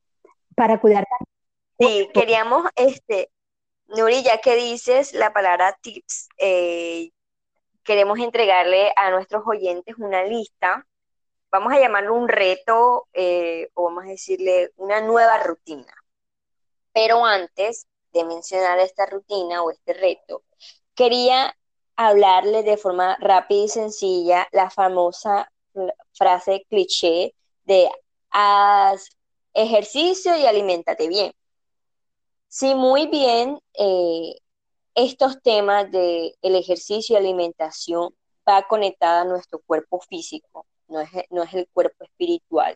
[0.56, 1.06] para cuidar.
[1.80, 3.32] Sí, queríamos este,
[3.88, 7.12] Nuri, ya que dices la palabra tips, eh,
[7.84, 10.86] queremos entregarle a nuestros oyentes una lista,
[11.52, 15.94] vamos a llamarlo un reto eh, o vamos a decirle una nueva rutina.
[16.94, 20.44] Pero antes de mencionar esta rutina o este reto,
[20.94, 21.56] quería
[21.96, 25.52] hablarle de forma rápida y sencilla la famosa
[26.14, 27.90] frase cliché de
[28.32, 29.10] haz
[29.64, 31.34] ejercicio y aliméntate bien.
[32.48, 33.60] Sí, muy bien.
[33.74, 34.36] Eh,
[34.96, 38.14] estos temas de el ejercicio y alimentación
[38.48, 42.76] va conectada a nuestro cuerpo físico, no es, no es el cuerpo espiritual.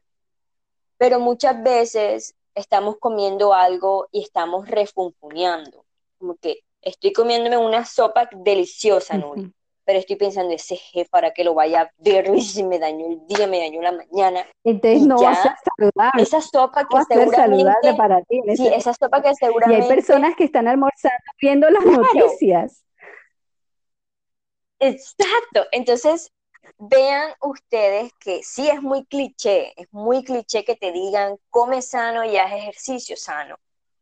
[0.97, 5.85] Pero muchas veces estamos comiendo algo y estamos refunfuñando,
[6.19, 9.33] como que estoy comiéndome una sopa deliciosa, ¿no?
[9.85, 13.07] Pero estoy pensando, ese jefe para que lo vaya a ver y si me dañó
[13.07, 14.47] el día, me dañó la mañana.
[14.63, 16.23] Entonces no va a ser saludable.
[16.23, 18.41] Esa sopa que seguramente, saludable para ti.
[18.55, 19.79] Sí, esa sopa que seguramente...
[19.79, 22.83] Y hay personas que están almorzando viendo las noticias.
[24.79, 25.65] Exacto.
[25.71, 26.31] Entonces,
[26.77, 32.23] vean ustedes que sí es muy cliché, es muy cliché que te digan, come sano
[32.23, 33.57] y haz ejercicio sano,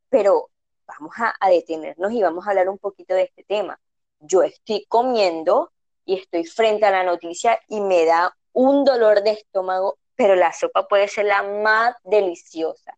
[0.09, 0.49] pero
[0.87, 3.79] vamos a, a detenernos y vamos a hablar un poquito de este tema
[4.21, 5.71] yo estoy comiendo
[6.05, 10.53] y estoy frente a la noticia y me da un dolor de estómago, pero la
[10.53, 12.97] sopa puede ser la más deliciosa,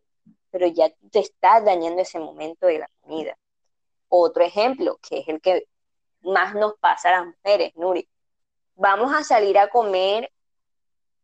[0.51, 3.37] pero ya te estás dañando ese momento de la comida.
[4.09, 5.67] Otro ejemplo, que es el que
[6.21, 8.07] más nos pasa a las mujeres, Nuri.
[8.75, 10.31] Vamos a salir a comer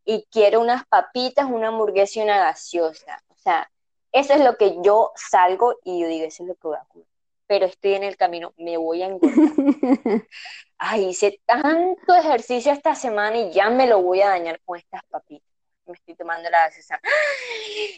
[0.04, 3.22] y quiero unas papitas, una hamburguesa y una gaseosa.
[3.28, 3.70] O sea,
[4.12, 6.84] eso es lo que yo salgo y yo digo, eso es lo que voy a
[6.88, 7.09] comer
[7.50, 9.34] pero estoy en el camino, me voy a engordar.
[10.78, 15.02] Ay, hice tanto ejercicio esta semana y ya me lo voy a dañar con estas
[15.10, 15.50] papitas.
[15.84, 17.00] Me estoy tomando la gaseosa.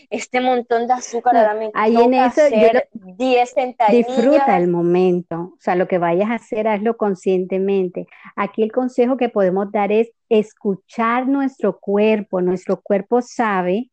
[0.08, 3.54] Este montón de azúcar ahora me Ahí en eso, hacer 10
[3.90, 8.06] Disfruta el momento, o sea, lo que vayas a hacer, hazlo conscientemente.
[8.36, 12.40] Aquí el consejo que podemos dar es escuchar nuestro cuerpo.
[12.40, 13.90] Nuestro cuerpo sabe,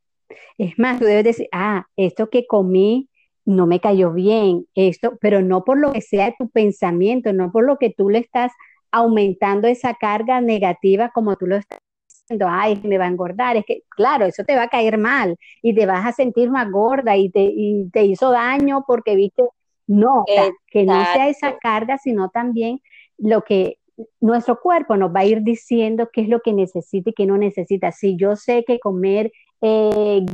[0.57, 3.09] es más, tú debes decir, ah, esto que comí
[3.49, 7.65] no me cayó bien esto, pero no por lo que sea tu pensamiento, no por
[7.65, 8.51] lo que tú le estás
[8.91, 13.65] aumentando esa carga negativa como tú lo estás diciendo, ay, me va a engordar, es
[13.65, 17.17] que, claro, eso te va a caer mal y te vas a sentir más gorda
[17.17, 19.43] y te, y te hizo daño porque viste,
[19.87, 20.25] no,
[20.67, 22.81] que no sea esa carga, sino también
[23.17, 23.77] lo que
[24.19, 27.37] nuestro cuerpo nos va a ir diciendo qué es lo que necesita y qué no
[27.37, 27.91] necesita.
[27.91, 29.31] Si yo sé que comer
[29.61, 30.25] eh,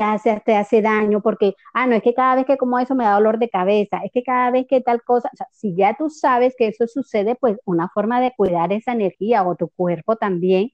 [0.45, 3.13] te hace daño porque, ah, no, es que cada vez que como eso me da
[3.13, 6.09] dolor de cabeza, es que cada vez que tal cosa, o sea, si ya tú
[6.09, 10.71] sabes que eso sucede, pues una forma de cuidar esa energía o tu cuerpo también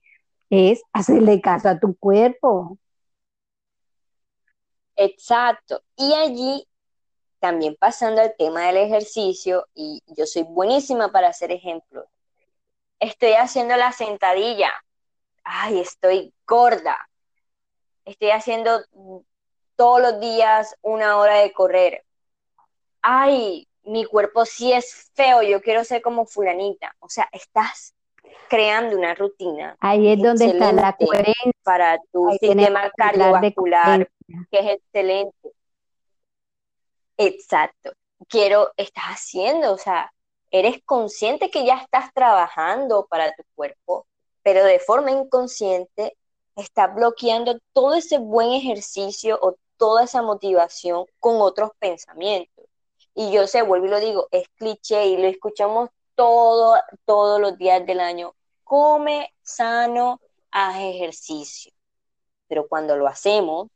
[0.50, 2.78] es hacerle caso a tu cuerpo.
[4.96, 5.82] Exacto.
[5.96, 6.68] Y allí,
[7.40, 12.04] también pasando al tema del ejercicio, y yo soy buenísima para hacer ejemplos,
[13.02, 14.72] estoy haciendo la sentadilla,
[15.42, 17.08] ay, estoy gorda,
[18.04, 18.80] estoy haciendo
[19.74, 22.04] todos los días una hora de correr.
[23.02, 26.94] Ay, mi cuerpo sí es feo, yo quiero ser como fulanita.
[27.00, 27.92] O sea, estás
[28.48, 29.76] creando una rutina.
[29.80, 31.52] Ahí es donde está la coherencia.
[31.64, 34.08] Para tu sistema cardiovascular,
[34.50, 35.52] que es excelente.
[37.16, 37.92] Exacto.
[38.28, 40.12] Quiero, estás haciendo, o sea,
[40.52, 44.06] eres consciente que ya estás trabajando para tu cuerpo,
[44.42, 46.16] pero de forma inconsciente
[46.56, 52.66] está bloqueando todo ese buen ejercicio o toda esa motivación con otros pensamientos.
[53.14, 57.56] Y yo sé, vuelvo y lo digo, es cliché y lo escuchamos todo, todos los
[57.58, 58.34] días del año.
[58.62, 61.72] Come sano, haz ejercicio.
[62.46, 63.68] Pero cuando lo hacemos,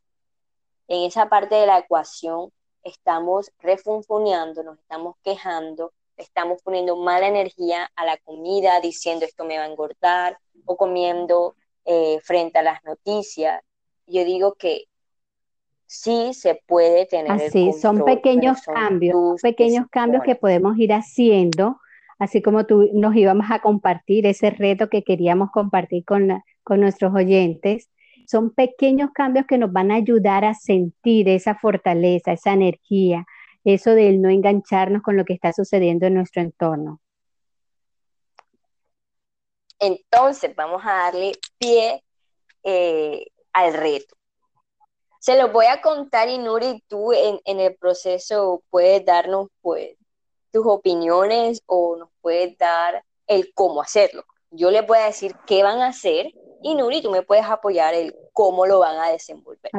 [0.89, 7.91] en esa parte de la ecuación estamos refunfuneando, nos estamos quejando, estamos poniendo mala energía
[7.95, 12.85] a la comida, diciendo esto me va a engordar, o comiendo eh, frente a las
[12.85, 13.63] noticias.
[14.07, 14.85] Yo digo que
[15.87, 17.31] sí se puede tener.
[17.31, 21.81] Así, son pequeños cambios, pequeños cambios que podemos ir haciendo,
[22.19, 27.15] así como tú nos íbamos a compartir ese reto que queríamos compartir con, con nuestros
[27.15, 27.91] oyentes.
[28.27, 33.25] Son pequeños cambios que nos van a ayudar a sentir esa fortaleza, esa energía,
[33.75, 37.01] eso del no engancharnos con lo que está sucediendo en nuestro entorno.
[39.79, 42.03] Entonces vamos a darle pie
[42.63, 44.17] eh, al reto.
[45.21, 49.97] Se lo voy a contar y Nuri, tú en, el proceso puedes darnos pues,
[50.53, 54.25] tus opiniones o nos puedes dar el cómo hacerlo.
[54.51, 57.95] Yo les voy a decir qué van a hacer y Nuri, tú me puedes apoyar
[57.95, 59.71] el cómo lo van a desenvolver.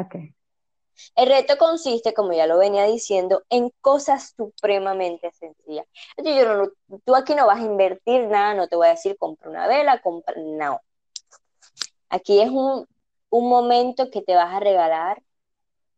[1.16, 5.86] El reto consiste, como ya lo venía diciendo, en cosas supremamente sencillas.
[6.18, 6.72] Yo
[7.06, 10.02] tú aquí no vas a invertir nada, no te voy a decir compra una vela,
[10.02, 10.82] compra, no.
[12.10, 12.88] Aquí es un,
[13.30, 15.22] un momento que te vas a regalar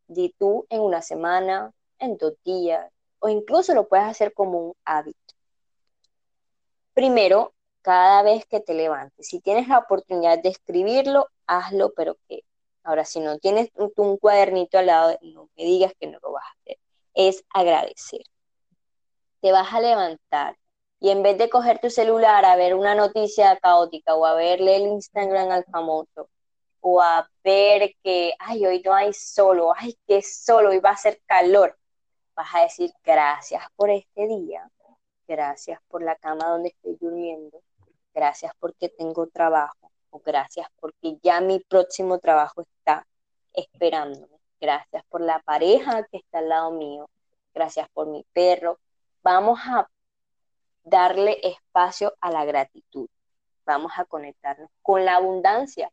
[0.08, 4.74] de tú en una semana, en dos días, o incluso lo puedes hacer como un
[4.86, 5.36] hábito.
[6.94, 12.44] Primero, cada vez que te levantes, si tienes la oportunidad de escribirlo, hazlo, pero que
[12.90, 16.44] Ahora, si no tienes un, cuadernito al lado, no me digas que no lo vas
[16.44, 16.78] a hacer.
[17.14, 18.22] Es agradecer.
[19.42, 20.58] Te vas a levantar
[21.00, 24.78] y en vez de coger tu celular a ver una noticia caótica o a verle
[24.78, 26.30] el Instagram al famoso
[26.80, 30.98] o a ver que, ay, hoy no hay solo, ay, que solo, hoy va a
[30.98, 31.78] ser calor,
[32.36, 34.68] vas a decir gracias por este día,
[35.28, 37.62] gracias por la cama donde estoy durmiendo,
[38.16, 39.78] gracias porque tengo trabajo,
[40.24, 43.06] gracias porque ya mi próximo trabajo está
[43.54, 44.40] esperándome.
[44.60, 47.10] Gracias por la pareja que está al lado mío.
[47.54, 48.80] Gracias por mi perro.
[49.24, 49.90] Vamos a
[50.84, 53.08] darle espacio a la gratitud.
[53.66, 55.92] Vamos a conectarnos con la abundancia.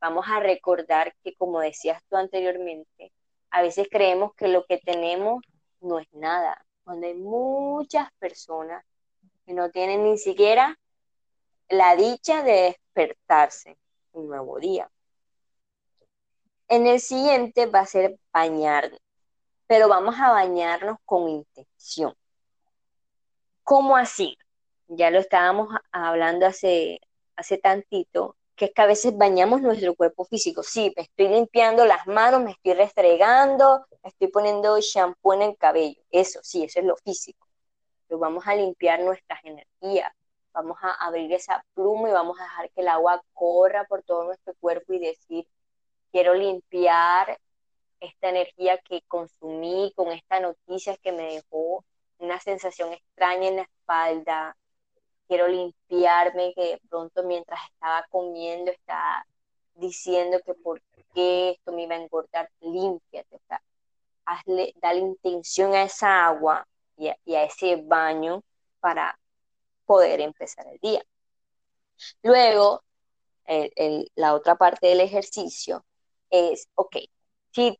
[0.00, 3.12] Vamos a recordar que, como decías tú anteriormente,
[3.50, 5.42] a veces creemos que lo que tenemos
[5.80, 6.64] no es nada.
[6.84, 8.84] Cuando hay muchas personas
[9.44, 10.78] que no tienen ni siquiera
[11.68, 13.76] la dicha de despertarse
[14.12, 14.90] un nuevo día.
[16.68, 19.00] En el siguiente va a ser bañarnos,
[19.66, 22.14] pero vamos a bañarnos con intención.
[23.62, 24.36] ¿Cómo así?
[24.88, 27.00] Ya lo estábamos hablando hace,
[27.36, 30.62] hace tantito, que es que a veces bañamos nuestro cuerpo físico.
[30.62, 35.56] Sí, me estoy limpiando las manos, me estoy restregando, me estoy poniendo shampoo en el
[35.56, 36.00] cabello.
[36.10, 37.46] Eso, sí, eso es lo físico.
[38.08, 40.12] Pero vamos a limpiar nuestras energías,
[40.56, 44.24] vamos a abrir esa pluma y vamos a dejar que el agua corra por todo
[44.24, 45.46] nuestro cuerpo y decir,
[46.10, 47.38] quiero limpiar
[48.00, 51.84] esta energía que consumí con esta noticia que me dejó
[52.18, 54.56] una sensación extraña en la espalda,
[55.28, 59.26] quiero limpiarme que de pronto mientras estaba comiendo estaba
[59.74, 60.80] diciendo que por
[61.14, 63.40] qué esto me iba a engordar, límpiate, o
[64.24, 66.66] hazle, dale intención a esa agua
[66.96, 68.42] y a ese baño
[68.80, 69.18] para
[69.86, 71.02] poder empezar el día.
[72.22, 72.82] Luego,
[74.16, 75.84] la otra parte del ejercicio
[76.30, 76.96] es, ok,
[77.52, 77.78] si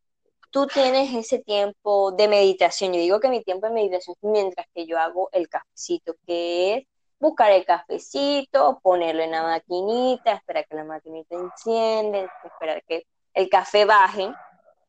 [0.49, 4.65] tú tienes ese tiempo de meditación, yo digo que mi tiempo de meditación es mientras
[4.73, 6.87] que yo hago el cafecito, que es
[7.19, 13.49] buscar el cafecito, ponerlo en la maquinita, esperar que la maquinita enciende, esperar que el
[13.49, 14.33] café baje.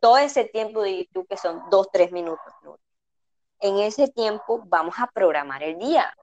[0.00, 2.54] Todo ese tiempo de tú que son dos, tres minutos.
[3.60, 6.14] En ese tiempo vamos a programar el día.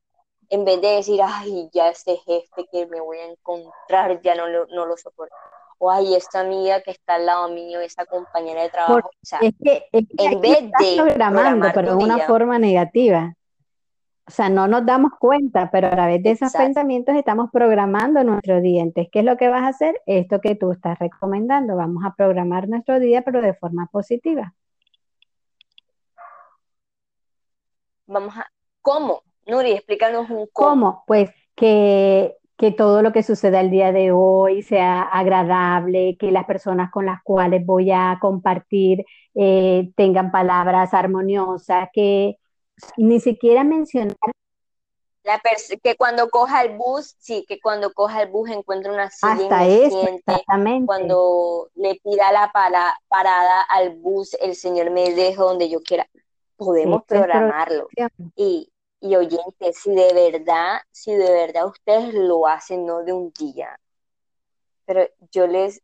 [0.50, 4.48] En vez de decir, ay, ya este jefe que me voy a encontrar, ya no
[4.48, 5.36] lo, no lo soporto
[5.78, 9.10] o ay, esta amiga que está al lado mío, esa compañera de trabajo.
[9.42, 13.36] es que, en vez de programando, pero de una forma negativa.
[14.28, 18.60] O sea, no nos damos cuenta, pero a través de esos pensamientos estamos programando nuestro
[18.60, 18.82] día.
[18.82, 20.02] Entonces, ¿qué es lo que vas a hacer?
[20.08, 21.76] Esto que tú estás recomendando.
[21.76, 24.56] Vamos a programar nuestro día, pero de forma positiva.
[28.08, 28.50] Vamos a,
[28.82, 29.22] ¿cómo?
[29.46, 30.70] Nuri, explícanos un cómo.
[30.70, 31.04] ¿Cómo?
[31.08, 36.46] Pues que que todo lo que suceda el día de hoy sea agradable, que las
[36.46, 42.38] personas con las cuales voy a compartir eh, tengan palabras armoniosas, que
[42.98, 44.16] ni siquiera mencionar.
[45.24, 45.42] La
[45.82, 49.66] que cuando coja el bus, sí, que cuando coja el bus encuentre una silla Hasta
[49.66, 50.86] eso, exactamente.
[50.86, 52.52] Cuando le pida la
[53.08, 56.08] parada al bus, el Señor me deje donde yo quiera.
[56.58, 57.88] Podemos programarlo.
[58.36, 58.70] Y,
[59.06, 63.80] y oyentes, si de verdad, si de verdad ustedes lo hacen, no de un día,
[64.86, 65.82] pero yo les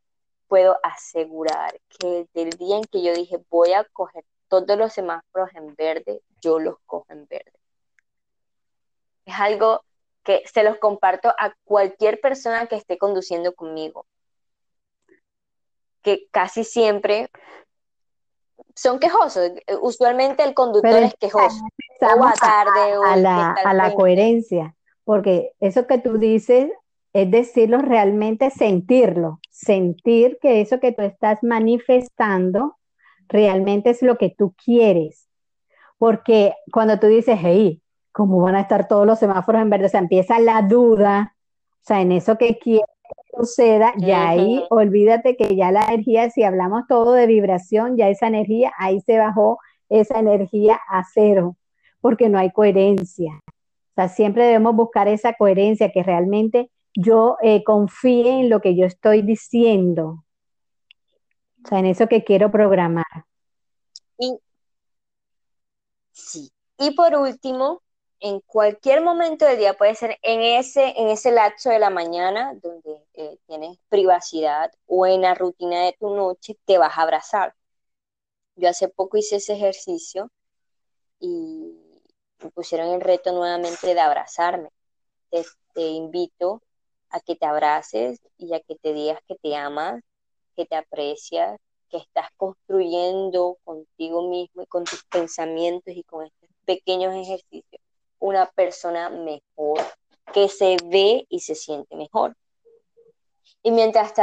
[0.47, 4.91] puedo asegurar que desde el día en que yo dije voy a coger todos los
[4.91, 7.53] semáforos en verde, yo los cojo en verde.
[9.25, 9.85] Es algo
[10.23, 14.07] que se los comparto a cualquier persona que esté conduciendo conmigo.
[16.01, 17.29] Que casi siempre
[18.75, 19.51] son quejosos.
[19.81, 21.63] Usualmente el conductor es quejoso.
[22.01, 26.71] O a tarde o a, la, a la coherencia, porque eso que tú dices
[27.13, 32.77] es decirlo realmente, sentirlo, sentir que eso que tú estás manifestando
[33.27, 35.27] realmente es lo que tú quieres.
[35.97, 37.81] Porque cuando tú dices, hey,
[38.11, 39.85] ¿cómo van a estar todos los semáforos en verde?
[39.85, 41.35] O sea, empieza la duda,
[41.81, 42.85] o sea, en eso que quieres
[43.37, 48.27] suceda, ya ahí olvídate que ya la energía, si hablamos todo de vibración, ya esa
[48.27, 49.59] energía, ahí se bajó
[49.89, 51.57] esa energía a cero,
[51.99, 53.41] porque no hay coherencia.
[53.45, 58.75] O sea, siempre debemos buscar esa coherencia, que realmente yo eh, confíe en lo que
[58.75, 60.23] yo estoy diciendo.
[61.63, 63.05] O sea, en eso que quiero programar.
[64.17, 64.37] Y,
[66.11, 66.51] sí.
[66.77, 67.81] Y por último,
[68.21, 72.53] en cualquier momento del día, puede ser en ese, en ese lapso de la mañana
[72.61, 77.55] donde eh, tienes privacidad o en la rutina de tu noche, te vas a abrazar.
[78.55, 80.29] Yo hace poco hice ese ejercicio
[81.19, 81.73] y
[82.43, 84.69] me pusieron el reto nuevamente de abrazarme.
[85.31, 85.43] Te,
[85.73, 86.61] te invito
[87.09, 90.03] a que te abraces y a que te digas que te amas,
[90.55, 91.59] que te aprecias,
[91.89, 97.81] que estás construyendo contigo mismo y con tus pensamientos y con estos pequeños ejercicios
[98.21, 99.79] una persona mejor,
[100.31, 102.37] que se ve y se siente mejor.
[103.63, 104.21] Y mientras te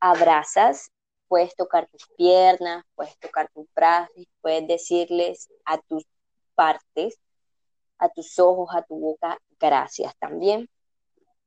[0.00, 0.90] abrazas,
[1.28, 6.04] puedes tocar tus piernas, puedes tocar tus brazos, puedes decirles a tus
[6.54, 7.18] partes,
[7.98, 10.68] a tus ojos, a tu boca, gracias también,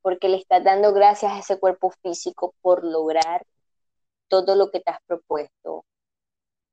[0.01, 3.43] porque le estás dando gracias a ese cuerpo físico por lograr
[4.27, 5.83] todo lo que te has propuesto,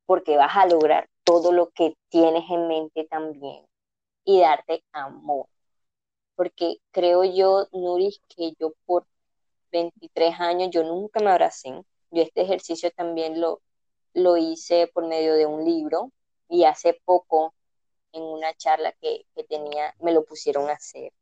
[0.06, 3.64] porque vas a lograr todo lo que tienes en mente también
[4.24, 5.46] y darte amor.
[6.36, 9.06] Porque creo yo, Nuris, que yo por
[9.72, 11.70] 23 años yo nunca me abracé.
[12.10, 13.60] Yo este ejercicio también lo,
[14.14, 16.10] lo hice por medio de un libro
[16.48, 17.54] y hace poco
[18.12, 21.12] en una charla que, que tenía me lo pusieron a hacer.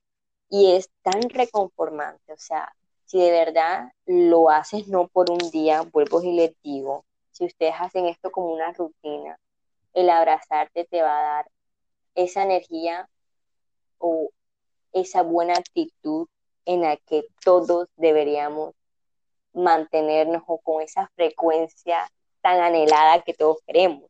[0.48, 2.74] Y es tan reconformante, o sea,
[3.06, 7.74] si de verdad lo haces no por un día, vuelvo y les digo, si ustedes
[7.78, 9.38] hacen esto como una rutina,
[9.94, 11.50] el abrazarte te va a dar
[12.14, 13.08] esa energía
[13.98, 14.30] o
[14.92, 16.28] esa buena actitud
[16.64, 18.74] en la que todos deberíamos
[19.52, 21.98] mantenernos o con esa frecuencia
[22.40, 24.04] tan anhelada que todos queremos.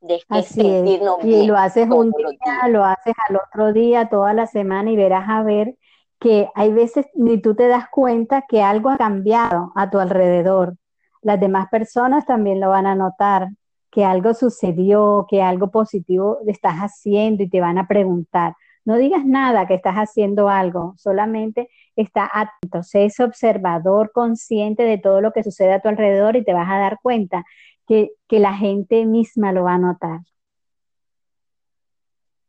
[0.00, 1.00] De Así es.
[1.24, 5.28] Y lo haces un día, lo haces al otro día, toda la semana y verás
[5.28, 5.76] a ver
[6.18, 10.76] que hay veces ni tú te das cuenta que algo ha cambiado a tu alrededor.
[11.22, 13.48] Las demás personas también lo van a notar
[13.96, 18.54] que algo sucedió, que algo positivo estás haciendo y te van a preguntar.
[18.84, 25.22] No digas nada que estás haciendo algo, solamente está atento, ese observador consciente de todo
[25.22, 27.46] lo que sucede a tu alrededor y te vas a dar cuenta
[27.88, 30.20] que, que la gente misma lo va a notar.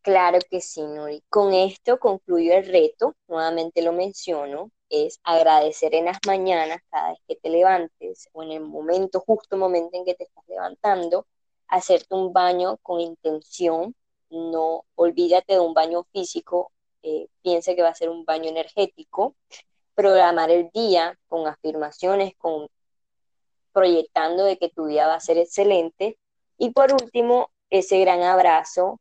[0.02, 1.24] Claro que sí, Nuri.
[1.30, 7.20] Con esto concluyo el reto, nuevamente lo menciono, es agradecer en las mañanas cada vez
[7.26, 11.26] que te levantes o en el momento, justo momento en que te estás levantando,
[11.68, 13.96] hacerte un baño con intención,
[14.30, 16.72] no olvídate de un baño físico
[17.04, 19.36] eh, piense que va a ser un baño energético,
[19.96, 22.68] programar el día con afirmaciones, con
[23.72, 26.18] proyectando de que tu día va a ser excelente.
[26.58, 29.00] Y por último, ese gran abrazo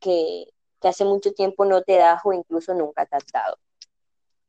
[0.00, 0.46] que,
[0.80, 3.56] que hace mucho tiempo no te das o incluso nunca te has dado.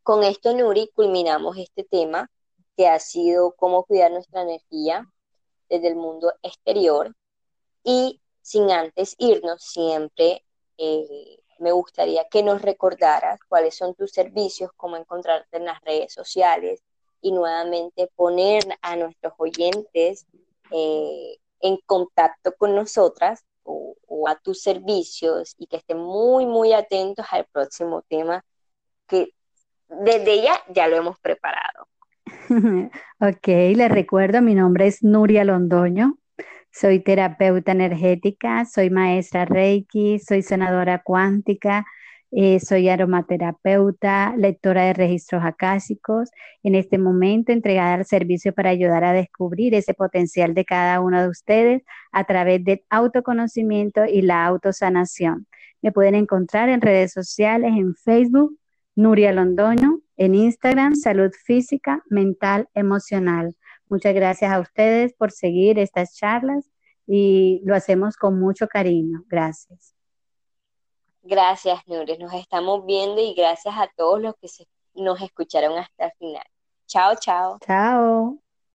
[0.01, 2.31] Con esto, Nuri, culminamos este tema
[2.75, 5.07] que ha sido cómo cuidar nuestra energía
[5.69, 7.15] desde el mundo exterior
[7.85, 10.43] y sin antes irnos siempre
[10.77, 16.11] eh, me gustaría que nos recordaras cuáles son tus servicios, cómo encontrarte en las redes
[16.11, 16.83] sociales
[17.21, 20.25] y nuevamente poner a nuestros oyentes
[20.71, 23.95] eh, en contacto con nosotras o,
[24.27, 28.43] a tus servicios y que estén muy, muy atentos al próximo tema
[29.07, 29.29] que
[29.87, 31.87] desde ya ya lo hemos preparado.
[33.19, 36.17] ok, les recuerdo, mi nombre es Nuria Londoño.
[36.77, 41.85] Soy terapeuta energética, soy maestra Reiki, soy senadora cuántica,
[42.31, 46.31] eh, soy aromaterapeuta, lectora de registros acásicos.
[46.63, 51.21] En este momento entregada al servicio para ayudar a descubrir ese potencial de cada uno
[51.21, 55.47] de ustedes a través del autoconocimiento y la autosanación.
[55.81, 58.59] Me pueden encontrar en redes sociales, en Facebook,
[58.97, 63.55] Nuria Londoño, en Instagram, Salud Física, Mental, Emocional.
[63.89, 66.69] Muchas gracias a ustedes por seguir estas charlas
[67.07, 69.23] y lo hacemos con mucho cariño.
[69.27, 69.95] Gracias.
[71.21, 72.19] Gracias, Nures.
[72.19, 74.47] Nos estamos viendo y gracias a todos los que
[74.93, 76.45] nos escucharon hasta el final.
[76.87, 77.57] Chao, chao.
[77.65, 78.44] Chao.